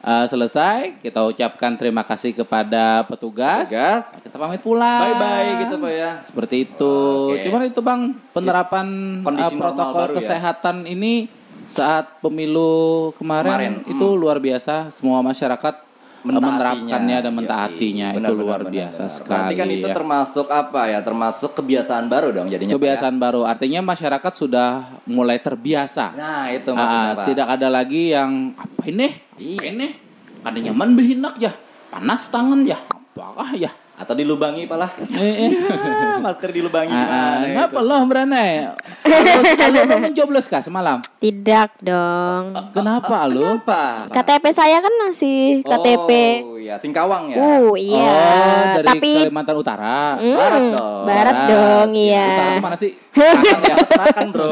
uh, 0.00 0.26
selesai, 0.26 0.96
kita 1.00 1.20
ucapkan 1.24 1.76
terima 1.76 2.02
kasih 2.04 2.32
kepada 2.32 3.04
petugas. 3.06 3.68
Gas. 3.68 4.16
Kita 4.20 4.36
pamit 4.36 4.60
pulang. 4.60 5.00
Bye 5.04 5.16
bye 5.16 5.50
gitu 5.66 5.74
Pak 5.80 5.92
ya. 5.92 6.10
Seperti 6.24 6.56
itu. 6.68 6.94
Oke. 7.32 7.44
Cuman 7.48 7.60
itu 7.68 7.80
Bang, 7.80 8.00
penerapan 8.32 8.86
Kondisi 9.24 9.54
uh, 9.54 9.58
protokol 9.60 10.04
ya. 10.10 10.14
kesehatan 10.20 10.76
ini 10.88 11.28
saat 11.70 12.18
pemilu 12.18 13.14
kemarin, 13.14 13.78
Kemarin, 13.78 13.92
itu 13.92 14.06
luar 14.18 14.42
biasa. 14.42 14.90
Semua 14.90 15.22
masyarakat 15.22 15.86
Mentaatinya. 16.20 16.52
menerapkannya 16.52 17.18
dan 17.24 17.32
mentaatinya 17.32 18.08
Benar, 18.12 18.28
itu 18.28 18.32
luar 18.36 18.60
benar, 18.60 18.72
biasa 18.76 19.02
benar. 19.08 19.16
sekali. 19.16 19.32
Berarti 19.40 19.54
kan 19.56 19.68
itu 19.72 19.88
ya. 19.88 19.94
termasuk 19.96 20.46
apa 20.52 20.82
ya? 20.92 20.98
Termasuk 21.00 21.50
kebiasaan 21.56 22.04
baru 22.12 22.28
dong 22.34 22.52
jadinya. 22.52 22.76
Pak, 22.76 22.80
kebiasaan 22.82 23.16
baru. 23.16 23.40
Artinya 23.48 23.80
masyarakat 23.80 24.32
sudah 24.36 25.00
mulai 25.08 25.40
terbiasa. 25.40 26.12
ya? 26.12 26.20
Nah, 26.20 26.44
itu 26.52 26.68
maksudnya 26.76 27.14
Pak. 27.16 27.26
tidak 27.32 27.46
ada 27.56 27.68
lagi 27.72 28.02
yang 28.12 28.52
apa 28.52 28.82
ini? 28.84 29.08
Iya. 29.40 29.72
ini? 29.72 29.88
Kada 30.40 30.58
nyaman 30.60 30.92
behinak 30.92 31.34
ya. 31.36 31.52
Panas 31.88 32.28
tangan 32.28 32.62
ya. 32.62 32.78
Apakah 33.16 33.52
ya? 33.52 33.72
Atau 34.00 34.16
dilubangi 34.16 34.64
Pak 34.64 34.78
lah. 34.80 34.90
Eh, 35.12 35.34
eh. 35.44 35.52
Masker 36.24 36.48
dilubangi 36.48 36.88
Ah, 36.88 37.04
ah, 37.04 37.32
Kenapa 37.44 37.76
itu? 37.76 37.84
lo 37.84 37.96
berani? 38.08 38.64
Kalau 39.52 39.82
lo 39.84 39.96
mencoblos 40.00 40.48
kah 40.48 40.64
semalam? 40.64 41.04
Tidak 41.20 41.84
dong. 41.84 42.56
Kenapa 42.72 43.28
lo? 43.28 43.60
Apa? 43.60 44.08
KTP 44.08 44.44
saya 44.56 44.80
kan 44.80 44.94
masih 45.04 45.60
KTP 45.60 46.10
Oh, 46.40 46.49
iya, 46.70 46.78
Iya, 46.78 46.82
Singkawang 46.86 47.24
ya. 47.34 47.36
Uh, 47.42 47.74
iya. 47.74 47.98
Oh, 47.98 48.64
dari 48.78 48.86
Tapi 48.86 49.10
Kalimantan 49.26 49.56
Utara. 49.58 50.14
Hmm, 50.22 50.36
Barat 50.38 50.62
dong. 50.70 51.02
Barat 51.02 51.36
dong, 51.50 51.88
iya. 51.98 52.26
Utara 52.30 52.50
ke 52.54 52.62
mana 52.62 52.76
sih? 52.78 52.90
Selatan 53.18 53.60
ya? 53.66 53.76
Makan 53.98 54.26
bro. 54.30 54.50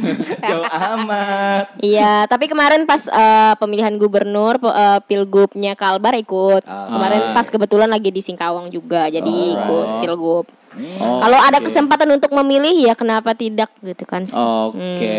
Jauh 0.50 0.66
amat. 0.70 1.64
Iya, 1.82 2.14
tapi 2.30 2.46
kemarin 2.46 2.86
pas 2.86 3.02
eh, 3.10 3.52
pemilihan 3.58 3.94
gubernur 3.98 4.62
eh, 4.62 5.00
pilgubnya 5.10 5.74
Kalbar 5.74 6.14
ikut. 6.22 6.62
Ah. 6.70 6.86
Kemarin 6.86 7.34
pas 7.34 7.46
kebetulan 7.50 7.90
lagi 7.90 8.14
di 8.14 8.22
Singkawang 8.22 8.70
juga, 8.70 9.10
jadi 9.10 9.34
ikut 9.58 10.06
pilgub. 10.06 10.59
Oh, 10.70 11.18
Kalau 11.18 11.38
ada 11.42 11.58
oke. 11.58 11.66
kesempatan 11.66 12.08
untuk 12.14 12.30
memilih 12.30 12.70
ya 12.86 12.94
kenapa 12.94 13.34
tidak 13.34 13.74
gitu 13.82 14.06
kan? 14.06 14.22
Oke. 14.22 15.18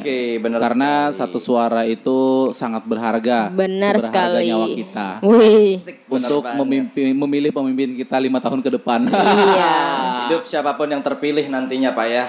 Oke, 0.00 0.40
benar. 0.40 0.58
Karena 0.64 0.90
sekali. 1.12 1.18
satu 1.20 1.38
suara 1.38 1.82
itu 1.84 2.50
sangat 2.56 2.88
berharga. 2.88 3.52
Benar 3.52 4.00
sekali. 4.00 4.48
nyawa 4.48 4.66
kita. 4.72 5.08
Wih. 5.20 5.84
Benar 6.08 6.28
Untuk 6.32 6.42
memimpin, 6.64 7.12
memilih 7.12 7.52
pemimpin 7.52 7.92
kita 7.92 8.16
lima 8.16 8.40
tahun 8.40 8.64
ke 8.64 8.70
depan. 8.80 9.04
Iya. 9.12 9.76
hidup 10.32 10.42
siapa 10.48 10.72
pun 10.74 10.88
yang 10.88 11.04
terpilih 11.04 11.44
nantinya 11.52 11.92
Pak 11.92 12.06
ya. 12.08 12.24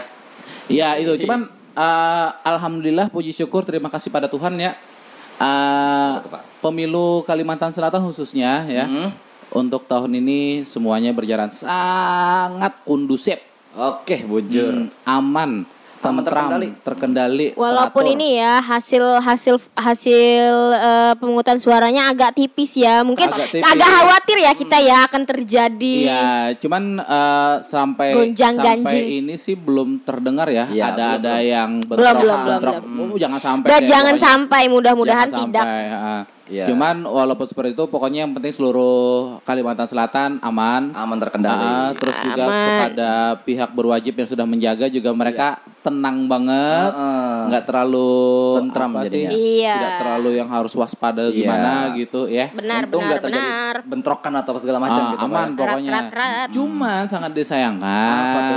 Iya 0.68 0.90
itu. 1.00 1.24
Cuman 1.24 1.48
eh, 1.72 2.30
alhamdulillah 2.44 3.08
puji 3.08 3.32
syukur 3.32 3.64
terima 3.64 3.88
kasih 3.88 4.12
pada 4.12 4.28
Tuhan 4.28 4.60
ya. 4.60 4.76
Pak? 5.38 6.60
pemilu 6.60 7.24
Kalimantan 7.24 7.72
Selatan 7.72 8.04
khususnya 8.04 8.68
ya. 8.68 8.86
Hmm. 8.90 9.27
Untuk 9.50 9.86
tahun 9.86 10.12
ini 10.18 10.40
semuanya 10.62 11.12
berjalan 11.12 11.48
sangat 11.48 12.84
kondusif, 12.84 13.40
Oke, 13.74 14.22
bujur. 14.22 14.74
Hmm, 14.74 14.92
aman, 15.02 15.52
Aman, 15.98 16.22
tentram, 16.22 16.50
terkendali. 16.50 16.68
terkendali. 16.82 17.48
Walaupun 17.54 18.04
teratur. 18.04 18.16
ini 18.18 18.38
ya 18.38 18.60
hasil 18.60 19.04
hasil 19.18 19.56
hasil 19.74 20.52
eh, 20.74 21.14
pemungutan 21.16 21.58
suaranya 21.58 22.10
agak 22.10 22.36
tipis 22.36 22.76
ya, 22.76 23.02
mungkin 23.02 23.28
Agak 23.28 23.50
agak, 23.54 23.64
tipis. 23.72 23.88
khawatir 23.88 24.38
ya 24.38 24.52
kita 24.52 24.78
ya 24.80 24.98
akan 25.06 25.22
terjadi. 25.24 25.96
Iya, 26.06 26.28
cuman 26.60 26.84
eh, 27.00 27.54
sampai 27.62 28.08
Gonjang 28.14 28.56
sampai 28.56 28.68
ganjing. 28.84 29.06
ini 29.22 29.34
sih 29.38 29.56
belum 29.56 30.02
terdengar 30.02 30.50
ya. 30.50 30.68
Iya, 30.68 30.84
ada 30.92 31.06
belum, 31.08 31.16
ada 31.16 31.34
belum. 31.34 31.48
yang 31.48 31.72
Belum, 31.78 31.88
bentrok, 31.88 32.12
belum, 32.18 32.38
belum, 32.38 32.46
bentrok. 32.52 32.76
belum. 32.84 33.08
Oh, 33.08 33.18
jangan 33.18 33.40
sampai. 33.40 33.68
Dan 33.68 33.80
deh, 33.80 33.88
jangan 33.88 34.14
pokoknya. 34.14 34.28
sampai 34.28 34.64
mudah-mudahan 34.68 35.30
tidak. 35.32 35.64
sampai, 35.66 35.82
ha. 35.88 36.18
Iya. 36.48 36.66
Cuman 36.66 37.04
walaupun 37.04 37.46
seperti 37.46 37.72
itu, 37.72 37.84
pokoknya 37.86 38.24
yang 38.24 38.32
penting 38.32 38.52
seluruh 38.52 39.38
Kalimantan 39.44 39.86
Selatan 39.86 40.30
aman. 40.40 40.92
Aman 40.92 41.18
terkendali. 41.18 41.60
Ah, 41.62 41.92
terus 41.94 42.16
juga 42.18 42.44
Aman. 42.46 42.64
kepada 42.64 43.10
pihak 43.42 43.70
berwajib 43.70 44.14
yang 44.14 44.28
sudah 44.28 44.46
menjaga 44.46 44.86
juga 44.88 45.12
mereka 45.12 45.48
tenang 45.80 46.28
banget, 46.28 46.92
nggak 47.48 47.64
terlalu 47.64 48.12
Tentram 48.60 48.92
apa 48.92 49.02
sih, 49.04 49.24
jadinya. 49.24 49.32
Iya. 49.32 49.76
tidak 49.78 49.94
terlalu 49.98 50.30
yang 50.36 50.50
harus 50.50 50.74
waspada 50.74 51.24
Iya. 51.24 51.32
gimana 51.34 51.72
gitu 51.94 52.20
ya. 52.28 52.52
Benar, 52.52 52.82
Untung 52.86 53.04
benar, 53.04 53.20
terjadi 53.22 53.48
benar. 53.48 53.76
bentrokan 53.86 54.34
atau 54.36 54.52
segala 54.58 54.80
macam 54.80 55.00
Ah, 55.00 55.12
gitu 55.14 55.26
aman 55.26 55.50
pokoknya. 55.54 55.92
Rat, 55.92 56.04
rat, 56.04 56.14
rat. 56.14 56.48
Cuma 56.52 56.94
sangat 57.06 57.32
disayangkan. 57.32 58.12
Apa 58.12 58.40
tuh 58.42 58.57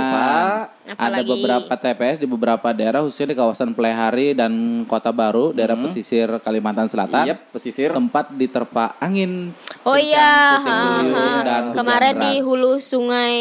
Pak? 0.93 1.01
Ada 1.01 1.21
Apalagi? 1.21 1.31
beberapa 1.31 1.73
TPS 1.77 2.17
di 2.19 2.27
beberapa 2.27 2.67
daerah 2.75 2.99
khususnya 3.01 3.31
di 3.31 3.37
kawasan 3.37 3.71
Plehari 3.71 4.35
dan 4.35 4.83
Kota 4.85 5.09
Baru, 5.15 5.55
daerah 5.55 5.79
pesisir 5.79 6.27
Kalimantan 6.43 6.91
Selatan. 6.91 7.27
Yep, 7.31 7.39
pesisir. 7.55 7.89
Sempat 7.91 8.31
diterpa 8.35 8.95
angin. 8.99 9.55
Oh 9.81 9.97
iya, 9.97 10.61
ha, 10.61 10.77
ha. 11.01 11.25
dan 11.41 11.63
kemarin 11.73 12.13
di 12.21 12.33
hulu 12.43 12.77
sungai 12.77 13.39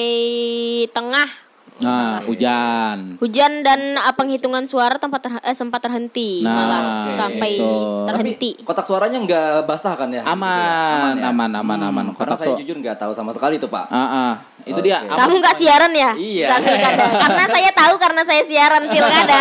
tengah 0.95 1.50
Nah, 1.83 2.21
hujan. 2.25 3.17
hujan 3.17 3.53
dan 3.61 3.81
uh, 3.97 4.13
penghitungan 4.13 4.65
suara 4.65 4.95
tempat 4.95 5.21
ter- 5.21 5.43
eh, 5.43 5.53
sempat 5.53 5.81
terhenti 5.81 6.41
Nah, 6.41 6.53
malah 6.53 6.81
oke. 7.05 7.13
sampai 7.15 7.53
Itu. 7.55 7.73
terhenti. 8.05 8.51
Kotak 8.61 8.85
suaranya 8.85 9.19
nggak 9.19 9.65
basah 9.65 9.95
kan 9.95 10.09
ya? 10.09 10.23
Aman, 10.23 11.17
ya? 11.17 11.29
aman, 11.29 11.51
aman, 11.55 11.79
aman. 11.83 12.05
Karena 12.13 12.35
Kotak 12.35 12.39
saya 12.39 12.53
su- 12.53 12.61
jujur 12.61 12.77
nggak 12.77 12.97
tahu 12.97 13.13
sama 13.13 13.31
sekali 13.31 13.57
tuh 13.57 13.67
Pak. 13.67 13.87
Ah, 13.87 13.99
ah. 13.99 14.33
Itu 14.61 14.77
Oke. 14.77 14.85
dia. 14.85 15.01
aman. 15.01 15.17
Kamu 15.17 15.35
nggak 15.39 15.57
siaran 15.57 15.89
ya? 15.91 16.11
Iya. 16.13 16.47
Saat 16.47 16.63
pilkada. 16.63 17.05
karena 17.19 17.45
saya 17.49 17.71
tahu 17.73 17.95
karena 17.97 18.23
saya 18.23 18.43
siaran 18.43 18.83
pilkada. 18.87 19.39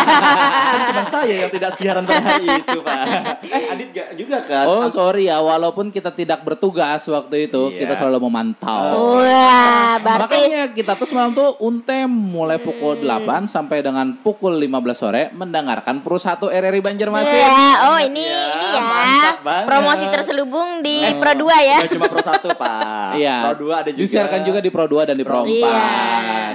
Cuma 0.82 1.02
saya 1.06 1.34
yang 1.38 1.50
tidak 1.50 1.72
siaran 1.74 2.02
pada 2.02 2.22
hari 2.22 2.48
itu 2.48 2.78
Pak. 2.80 2.96
Eh 3.50 3.64
Adit 3.68 3.88
gak 3.90 4.08
juga 4.14 4.38
kan? 4.40 4.64
Oh, 4.64 4.86
sorry 4.88 5.26
ya, 5.26 5.38
walaupun 5.38 5.90
kita 5.90 6.08
tidak 6.10 6.40
bertugas 6.40 7.02
waktu 7.04 7.46
itu, 7.46 7.62
Iya. 7.68 7.78
kita 7.80 7.94
selalu 7.96 8.18
memantau. 8.22 9.18
Wah, 9.18 9.98
berarti 9.98 10.38
Makanya 10.40 10.62
kita 10.70 10.92
tuh 10.94 11.04
semalam 11.04 11.30
tuh 11.30 11.58
untem 11.60 12.06
mulai 12.30 12.62
pukul 12.62 13.02
8 13.02 13.44
sampai 13.44 13.82
dengan 13.82 14.14
pukul 14.14 14.54
15 14.54 14.70
sore 14.94 15.22
mendengarkan 15.34 15.98
Pro 16.00 16.14
1 16.14 16.38
RRI 16.46 16.78
Banjarmasin. 16.78 17.34
Ya, 17.34 17.90
oh 17.90 17.98
ini 17.98 18.22
Ya, 18.22 18.46
ini 18.54 18.68
ya. 18.78 19.66
Promosi 19.66 20.06
terselubung 20.08 20.80
di 20.80 21.02
Pro 21.18 21.34
2 21.34 21.50
ya. 21.60 21.78
Gak 21.82 21.98
cuma 21.98 22.06
Pro 22.06 22.22
1 22.22 22.54
Pak. 22.54 23.10
Iya. 23.18 23.36
Pro 23.50 23.66
2 23.66 23.80
ada 23.82 23.90
juga. 23.90 24.00
Disiarkan 24.00 24.40
juga 24.46 24.58
di 24.62 24.70
Pro 24.70 24.86
2 24.86 25.08
dan 25.10 25.16
di 25.18 25.24
Pro 25.26 25.42
4. 25.42 25.50
Iya. 25.50 25.74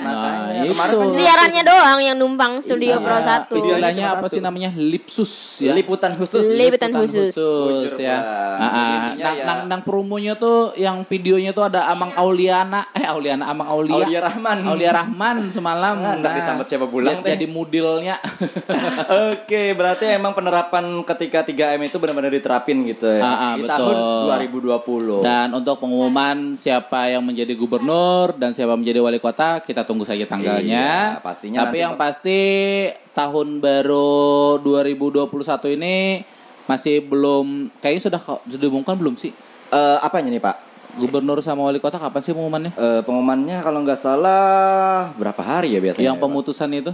Nah, 0.05 0.13
Makanya, 0.15 0.61
itu. 0.65 0.97
kan 0.97 1.09
Siarannya 1.11 1.63
doang 1.65 1.99
yang 1.99 2.15
numpang 2.15 2.53
studio 2.57 2.95
Iya. 2.95 3.03
Pro 3.03 3.17
1. 3.19 3.59
Istilahnya 3.59 4.05
Pro 4.07 4.15
apa 4.15 4.27
1. 4.29 4.33
sih 4.33 4.41
namanya? 4.41 4.69
Lipsus 4.71 5.31
ya. 5.59 5.73
Liputan 5.75 6.15
khusus. 6.15 6.43
Liputan 6.47 6.91
khusus. 6.93 7.33
khusus 7.35 7.91
Bujur, 7.91 7.99
ya. 7.99 8.17
Bang. 8.17 8.23
Ah, 8.55 8.63
ah. 8.63 8.87
Intinya 8.95 9.25
Nang, 9.25 9.35
ya. 9.35 9.43
nang, 9.43 9.59
nang 9.67 9.81
promonya 9.81 10.33
tuh 10.37 10.71
yang 10.77 11.01
videonya 11.03 11.51
tuh 11.51 11.65
ada 11.65 11.89
Amang 11.89 12.13
Auliana, 12.15 12.87
eh 12.93 13.03
Auliana 13.03 13.49
Amang 13.49 13.67
Aulia. 13.67 14.05
Aulia 14.05 14.19
Rahman. 14.21 14.57
Aulia 14.63 14.91
Rahman 14.93 15.37
semalam. 15.65 15.95
Ah, 16.05 16.13
ntar 16.21 16.31
disambut 16.37 16.67
siapa 16.69 16.85
pulang 16.85 17.25
jadi, 17.25 17.33
jadi 17.33 17.45
mudilnya. 17.49 18.15
Oke, 19.33 19.73
berarti 19.73 20.05
emang 20.13 20.37
penerapan 20.37 20.85
ketika 21.01 21.41
3M 21.41 21.89
itu 21.89 21.97
benar-benar 21.97 22.29
diterapin 22.29 22.85
gitu 22.85 23.09
ya. 23.09 23.25
Ah, 23.25 23.33
ah, 23.33 23.53
di 23.57 23.65
betul. 23.65 23.73
tahun 23.73 23.95
2020. 25.25 25.25
Dan 25.25 25.47
untuk 25.57 25.81
pengumuman 25.81 26.53
siapa 26.53 27.09
yang 27.09 27.25
menjadi 27.25 27.57
gubernur 27.57 28.37
dan 28.37 28.53
siapa 28.53 28.77
menjadi 28.77 29.01
wali 29.01 29.17
kota, 29.17 29.65
kita 29.65 29.81
tunggu 29.81 30.05
saja 30.05 30.29
tanggalnya. 30.29 31.17
Iya, 31.17 31.25
pastinya 31.25 31.65
Tapi 31.65 31.81
nanti, 31.81 31.81
yang 31.81 31.93
pasti 31.97 32.39
tahun 33.17 33.57
baru 33.57 34.61
2021 34.61 35.25
ini 35.81 36.21
masih 36.69 37.01
belum 37.01 37.73
kayaknya 37.81 38.01
sudah 38.05 38.21
sudah 38.21 38.61
diumumkan 38.61 38.93
belum 38.93 39.17
sih? 39.17 39.33
Eh, 39.73 39.97
apanya 40.05 40.29
nih 40.29 40.43
Pak? 40.45 40.74
Gubernur 40.95 41.43
sama 41.43 41.67
wali 41.67 41.77
kota 41.77 41.99
kapan 41.99 42.21
sih 42.23 42.31
pengumumannya? 42.31 42.71
Eh, 42.71 43.01
pengumumannya 43.03 43.59
kalau 43.59 43.83
nggak 43.83 43.99
salah 43.99 45.11
berapa 45.15 45.41
hari 45.43 45.75
ya 45.75 45.79
biasanya? 45.83 46.07
yang 46.07 46.17
ya, 46.17 46.23
pemutusan 46.23 46.71
itu? 46.71 46.91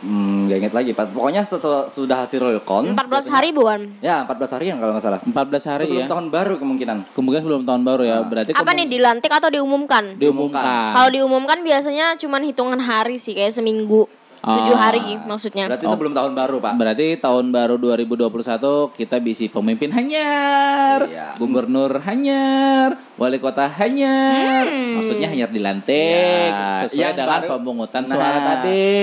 Hmm, 0.00 0.48
gak 0.48 0.64
inget 0.64 0.72
lagi 0.72 0.90
Pak. 0.96 1.12
Pokoknya 1.12 1.44
setelah 1.44 1.92
sudah 1.92 2.24
hasil 2.24 2.40
real 2.40 2.64
count. 2.64 2.96
14 2.96 3.28
hari 3.28 3.52
bukan? 3.52 4.00
Ya, 4.00 4.24
14 4.24 4.56
hari 4.56 4.72
yang 4.72 4.80
kalau 4.80 4.96
nggak 4.96 5.04
salah. 5.04 5.20
14 5.20 5.60
hari 5.68 5.84
Sebelum 5.84 6.00
ya. 6.00 6.08
tahun 6.08 6.26
baru 6.32 6.54
kemungkinan. 6.56 6.98
Kemungkinan 7.12 7.42
sebelum 7.44 7.62
tahun 7.68 7.82
baru 7.84 8.02
ya. 8.08 8.16
Berarti 8.24 8.50
Apa 8.56 8.72
nih 8.72 8.88
dilantik 8.88 9.28
atau 9.28 9.52
diumumkan? 9.52 10.16
diumumkan. 10.16 10.96
Kalau 10.96 11.12
diumumkan 11.12 11.60
biasanya 11.60 12.16
cuman 12.16 12.48
hitungan 12.48 12.80
hari 12.80 13.20
sih 13.20 13.36
kayak 13.36 13.52
seminggu. 13.52 14.08
Tujuh 14.40 14.72
Ah. 14.72 14.88
hari 14.88 15.20
maksudnya. 15.20 15.68
Berarti 15.68 15.84
sebelum 15.84 16.16
tahun 16.16 16.32
baru, 16.32 16.56
Pak. 16.58 16.72
Berarti 16.74 17.06
tahun 17.14 17.52
baru 17.52 17.76
2021 17.76 18.88
kita 18.90 19.20
bisi 19.20 19.46
pemimpin 19.46 19.92
hanyar, 19.92 21.04
Iya. 21.04 21.36
gubernur 21.36 22.00
hanyar, 22.00 22.96
wali 23.14 23.36
kota 23.36 23.68
hanyar. 23.68 24.64
Maksudnya 24.96 25.28
hanyar 25.28 25.52
dilantik 25.52 26.48
Ya, 26.48 26.80
sesuai 26.82 27.00
yang 27.02 27.14
dengan 27.14 27.36
baru- 27.36 27.50
pemungutan 27.52 28.02
Nah. 28.02 28.10
suara 28.10 28.38
tadi. 28.40 28.96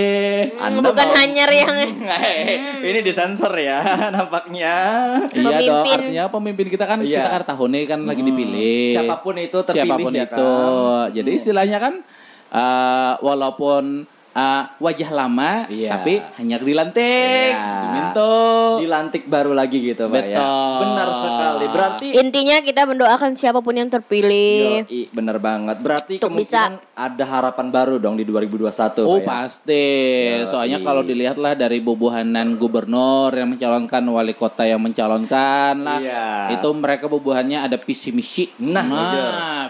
Hmm, 0.49 0.63
Anda 0.63 0.79
bukan 0.83 1.05
mau- 1.05 1.15
hanyar 1.15 1.49
yang 1.51 1.75
Ini 2.89 2.99
disensor 2.99 3.53
ya 3.53 3.77
nampaknya. 4.17 4.75
Iya 5.29 5.37
dong, 5.37 5.53
Pemimpin. 5.53 5.97
artinya 6.01 6.23
pemimpin 6.29 6.67
kita 6.67 6.85
kan 6.87 6.97
Iya. 6.99 7.21
kita 7.21 7.29
kan 7.31 7.43
tahun 7.47 7.69
ini 7.71 7.85
kan 7.85 7.99
lagi 8.03 8.21
dipilih. 8.21 8.89
Siapa 8.89 9.21
pun 9.21 9.37
itu 9.37 9.57
terpilih 9.61 9.85
Siapa 9.85 10.01
pun 10.01 10.13
ya 10.13 10.25
itu. 10.25 10.33
kan? 10.33 11.13
Jadi 11.13 11.29
istilahnya 11.31 11.77
kan 11.77 11.93
eh, 12.47 13.13
walaupun 13.19 14.07
eh, 14.37 14.63
wajah 14.77 15.09
lama 15.09 15.65
Iya. 15.65 15.89
tapi 15.91 16.13
hanya 16.37 16.61
dilantik, 16.61 17.51
Iya. 17.51 17.81
diminto. 17.81 18.33
Dilantik 18.77 19.23
baru 19.25 19.51
lagi 19.51 19.81
gitu, 19.83 20.05
Pak 20.05 20.21
ya. 20.21 20.37
Betul. 20.37 20.77
Benar 20.77 21.07
sekali. 21.09 21.65
Berarti 21.67 22.07
intinya 22.15 22.57
kita 22.61 22.81
mendoakan 22.85 23.31
siapa 23.33 23.59
pun 23.59 23.73
yang 23.73 23.89
terpilih. 23.89 24.85
Yoi, 24.85 25.09
bener 25.09 25.41
banget. 25.41 25.81
Berarti 25.81 26.13
Untuk 26.15 26.29
kemungkinan 26.29 26.73
ada 26.93 27.23
harapan 27.25 27.67
baru 27.67 27.95
dong 27.97 28.13
di 28.13 28.23
2021, 28.23 29.01
Oh 29.03 29.17
Pak 29.17 29.21
ya. 29.21 29.25
pasti, 29.25 29.87
Yoi. 30.37 30.45
soalnya 30.45 30.79
kalau 30.79 31.01
dilihatlah 31.01 31.53
dari 31.53 31.81
bubuhanan 31.81 32.53
gubernur 32.55 33.33
yang 33.33 33.49
mencalonkan, 33.49 34.05
wali 34.05 34.33
kota 34.33 34.63
yang 34.63 34.79
mencalonkan 34.79 35.75
lah, 35.81 35.97
Iya. 35.97 36.27
itu 36.53 36.69
mereka 36.71 37.09
bubuhannya 37.09 37.57
ada 37.59 37.77
visi 37.77 38.13
misi. 38.13 38.45
Nah, 38.59 38.85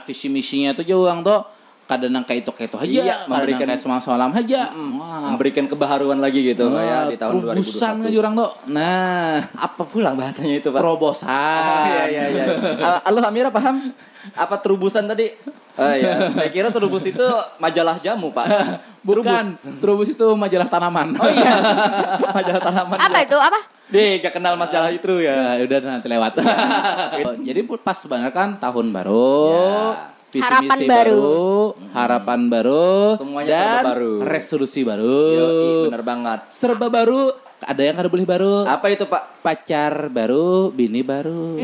visi 0.04 0.28
misinya 0.28 0.74
tuh 0.74 0.84
juang 0.84 1.24
tuh 1.24 1.40
kadang 1.88 2.12
kayak 2.22 2.44
itu 2.44 2.52
kayak 2.52 2.68
itu 2.68 2.78
aja, 2.78 3.00
Iya, 3.02 3.16
memberikan- 3.26 3.64
kayak 3.66 3.80
semalam 3.80 4.02
semalam 4.02 4.30
aja. 4.30 4.62
Wah, 4.70 5.32
Memberikan 5.32 5.66
kebaharuan 5.66 6.20
lagi 6.20 6.44
gitu, 6.46 6.68
Pak 6.68 6.84
ya, 6.84 7.00
di 7.06 7.16
tahun 7.16 7.34
terobosan 7.42 7.96
2021. 7.98 8.12
jurang 8.12 8.34
tuh. 8.36 8.50
Nah, 8.68 9.40
Apa 9.54 9.82
pulang 9.84 10.14
bahasanya 10.14 10.56
itu, 10.58 10.68
Pak? 10.68 10.78
terobosan. 10.78 11.32
Oh, 11.32 11.86
iya 11.88 12.04
iya 12.06 12.24
iya. 12.30 12.46
Halo 13.08 13.20
Amira 13.22 13.48
paham? 13.48 13.96
Apa 14.34 14.60
terubusan 14.60 15.08
tadi? 15.08 15.32
Oh 15.74 15.94
iya, 15.94 16.28
saya 16.30 16.50
kira 16.50 16.68
terubus 16.68 17.06
itu 17.06 17.24
majalah 17.56 17.96
jamu, 17.98 18.30
Pak. 18.30 18.46
Bukan, 19.00 19.46
Terubus. 19.48 19.80
terobos 19.80 20.10
itu 20.10 20.28
majalah 20.36 20.68
tanaman. 20.68 21.16
Oh 21.16 21.30
iya. 21.30 21.54
majalah 22.36 22.60
tanaman. 22.60 22.98
Apa 22.98 23.18
itu? 23.22 23.38
Apa? 23.38 23.60
Deh, 23.88 24.20
gak 24.20 24.36
kenal 24.36 24.54
majalah 24.54 24.92
itu 24.92 25.08
ya. 25.18 25.56
Ya, 25.56 25.64
udah 25.64 25.80
nanti 25.80 26.08
lewat. 26.08 26.44
Jadi 27.48 27.60
bu- 27.64 27.80
pas 27.80 27.96
banget 28.04 28.32
kan 28.32 28.60
tahun 28.60 28.92
baru, 28.92 29.32
Ya. 29.48 30.17
Visi 30.38 30.46
Harapan 30.46 30.78
misi 30.78 30.86
baru. 30.88 31.26
harapan 31.92 32.40
baru, 32.46 32.90
Semuanya 33.18 33.50
dan 33.50 33.58
serba 33.58 33.90
baru. 33.90 34.12
resolusi 34.22 34.80
baru. 34.82 35.18
Yoi, 35.34 35.70
bener 35.90 36.04
banget. 36.04 36.40
Serba 36.48 36.88
baru, 36.88 37.22
ada 37.60 37.82
yang 37.82 37.96
kada 37.96 38.08
boleh 38.08 38.24
baru. 38.24 38.54
Apa 38.64 38.88
itu, 38.88 39.04
Pak? 39.04 39.42
Pacar 39.42 40.08
baru, 40.08 40.70
bini 40.70 41.02
baru. 41.02 41.58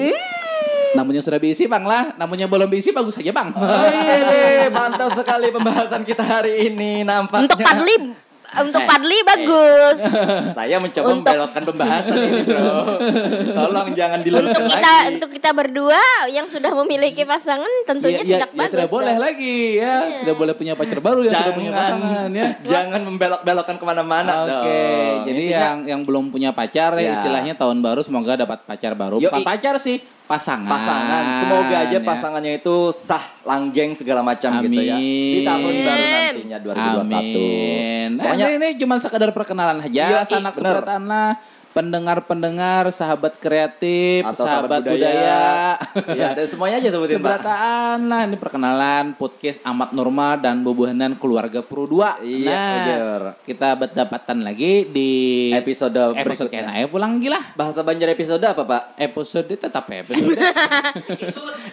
Namanya 0.93 1.21
sudah 1.21 1.37
diisi 1.37 1.65
bang 1.65 1.81
lah, 1.81 2.13
namanya 2.15 2.45
belum 2.45 2.69
diisi 2.69 2.89
bagus 2.89 3.17
saja 3.17 3.29
bang. 3.29 3.49
Oh, 3.49 3.65
iya, 3.83 4.69
mantap 4.69 5.09
sekali 5.11 5.49
pembahasan 5.49 6.01
kita 6.01 6.21
hari 6.21 6.67
ini 6.67 7.01
nampaknya. 7.01 7.49
Untuk 7.49 7.57
Padli 7.59 8.13
untuk 8.59 8.77
Eh, 8.77 8.85
Padli 8.85 9.15
eh. 9.15 9.23
bagus. 9.23 9.97
Saya 10.57 10.77
mencoba 10.77 11.07
Untuk- 11.07 11.25
membelokkan 11.25 11.61
pembahasan 11.63 12.13
ini, 12.15 12.41
Bro. 12.43 12.69
Tolong 13.57 13.89
jangan 13.91 14.19
diluruskan 14.19 14.51
Untuk 14.53 14.63
kita 14.69 14.91
lagi. 14.93 15.07
untuk 15.11 15.29
kita 15.31 15.49
berdua 15.51 16.01
yang 16.27 16.45
sudah 16.45 16.71
memiliki 16.75 17.23
pasangan 17.23 17.71
tentunya 17.83 18.19
ya, 18.19 18.27
tidak 18.37 18.49
ya, 18.49 18.59
bagus. 18.59 18.73
tidak 18.75 18.89
boleh 18.91 19.13
dong. 19.13 19.23
lagi 19.23 19.57
ya, 19.75 19.95
tidak 20.21 20.35
boleh 20.35 20.53
punya 20.53 20.73
pacar 20.73 20.99
baru 20.99 21.19
yang 21.21 21.33
sudah 21.33 21.53
punya 21.53 21.71
pasangan 21.71 22.27
ya. 22.29 22.47
Jangan 22.61 23.01
membelok-belokkan 23.03 23.75
ke 23.75 23.85
mana-mana 23.85 24.31
Oke, 24.39 24.51
dong. 24.51 25.23
jadi 25.25 25.43
yang 25.49 25.77
yang 25.85 26.01
belum 26.03 26.29
punya 26.29 26.51
pacar 26.51 26.95
ya 26.95 27.03
Ya. 27.03 27.13
istilahnya 27.15 27.53
tahun 27.53 27.79
baru 27.79 28.01
semoga 28.01 28.35
dapat 28.35 28.63
pacar 28.63 28.93
baru. 28.93 29.17
Bukan 29.17 29.41
pacar 29.41 29.75
sih, 29.77 30.01
pasangan. 30.27 30.69
pasangan. 30.69 31.23
Semoga 31.43 31.75
aja 31.83 31.97
ya. 31.97 32.01
pasangannya 32.01 32.51
itu 32.57 32.75
sah, 32.95 33.23
langgeng 33.43 33.93
segala 33.93 34.23
macam 34.23 34.63
gitu 34.63 34.79
ya. 34.79 34.97
Di 34.97 35.43
Amin. 35.43 35.45
tahun 35.45 35.73
baru 35.83 36.03
nantinya 36.03 36.57
2021. 36.59 37.13
Amin. 37.13 38.07
Nah, 38.17 38.23
Pokoknya 38.23 38.47
ini, 38.51 38.67
ini 38.71 38.79
cuma 38.79 38.95
sekadar 38.99 39.29
perkenalan 39.35 39.77
aja, 39.83 40.23
sanak 40.23 40.53
bener. 40.55 40.79
seberatan 40.79 41.01
lah. 41.07 41.31
Pendengar-pendengar, 41.73 42.93
sahabat 42.93 43.41
kreatif, 43.41 44.21
atau 44.21 44.45
sahabat, 44.45 44.85
sahabat 44.85 44.93
budaya. 44.93 45.81
ya, 46.21 46.37
ada 46.37 46.45
semuanya 46.45 46.77
aja 46.85 46.89
sebutin, 46.93 47.17
Pak. 47.17 47.41
Seberataan 47.41 47.97
lah 48.05 48.21
ini 48.29 48.37
perkenalan 48.37 49.05
podcast 49.17 49.57
Amat 49.65 49.89
Norma 49.89 50.37
dan 50.37 50.61
Bobohanan 50.61 51.17
Keluarga 51.17 51.65
Pro 51.65 51.89
2. 51.89 52.21
Iya, 52.21 52.45
nah, 52.45 52.73
bener. 52.77 53.21
kita 53.49 53.69
berdapatan 53.73 54.45
lagi 54.45 54.85
di 54.85 55.11
Episode 55.57 56.13
episode 56.13 56.49
kena 56.53 56.77
ayo 56.77 56.93
pulang 56.93 57.17
gila. 57.17 57.41
Bahasa 57.57 57.81
Banjar 57.81 58.13
episode 58.13 58.45
apa, 58.45 58.61
Pak? 58.61 58.83
Episode 58.97 59.53
tetap 59.57 59.89
episode. 59.93 60.37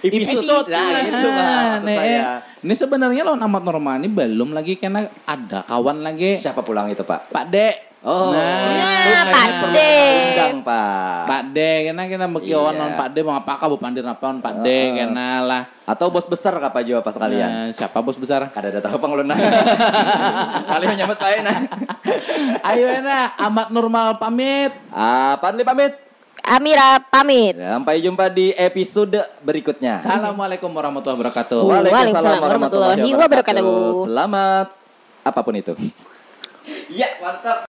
Episode. 0.01 0.69
Nah, 0.73 1.01
itu 1.05 1.29
Pak, 1.29 1.45
maksud 1.45 1.85
Nih, 1.85 1.97
saya. 2.01 2.21
Ini 2.65 2.75
sebenarnya 2.77 3.23
lo 3.25 3.37
Amat 3.37 3.63
Norma 3.65 4.01
ini 4.01 4.09
belum 4.09 4.57
lagi 4.57 4.81
karena 4.81 5.09
ada 5.29 5.65
kawan 5.69 6.01
lagi. 6.01 6.41
Siapa 6.41 6.65
pulang 6.65 6.89
itu, 6.89 7.05
Pak? 7.05 7.33
Pak 7.33 7.45
Dek. 7.53 7.90
Oh, 8.01 8.33
nah, 8.33 8.73
itu 9.05 9.13
Pak 9.29 9.47
kita 9.61 9.77
undang, 9.77 10.57
Pak. 10.65 11.21
Pak 11.29 11.43
Dek, 11.53 11.79
karena 11.93 12.03
kita 12.09 12.25
bekiawan 12.33 12.73
Iya. 12.73 12.81
non 12.81 12.93
Pak 12.97 13.09
Dek 13.13 13.23
mau 13.29 13.37
apakah 13.37 13.67
bu 13.69 13.77
pandir 13.77 14.01
apa 14.09 14.25
Pak 14.41 14.55
Dek, 14.65 14.87
karena 14.97 15.45
lah. 15.45 15.63
Atau 15.85 16.09
bos 16.09 16.25
besar 16.25 16.57
apa 16.57 16.81
juga 16.81 17.05
pas 17.05 17.13
kalian? 17.13 17.45
Nah, 17.45 17.67
siapa 17.77 18.01
bos 18.01 18.17
besar? 18.17 18.49
Kada 18.49 18.73
ada 18.73 18.81
tahu 18.81 18.97
pengeluna. 18.97 19.37
Kali 20.73 20.85
menyambut 20.89 21.21
Pak 21.21 21.31
Ena. 21.45 21.55
Ayo 22.73 22.89
enak, 22.89 23.37
amat 23.37 23.69
normal 23.69 24.17
pamit. 24.17 24.73
Ah, 24.89 25.37
Padli 25.37 25.61
pamit. 25.61 25.93
Amira 26.41 27.05
pamit. 27.05 27.53
Sampai 27.53 28.01
jumpa 28.01 28.33
di 28.33 28.57
episode 28.57 29.21
berikutnya. 29.45 30.01
Assalamualaikum 30.01 30.73
warahmatullahi 30.73 31.21
wabarakatuh. 31.21 31.61
Waalaikumsalam 31.69 32.41
warahmatullahi 32.41 33.13
wabarakatuh. 33.13 34.09
Selamat 34.09 34.67
apa 35.21 35.41
pun 35.45 35.53
itu. 35.53 35.77
Iya, 36.89 37.21
mantap. 37.21 37.69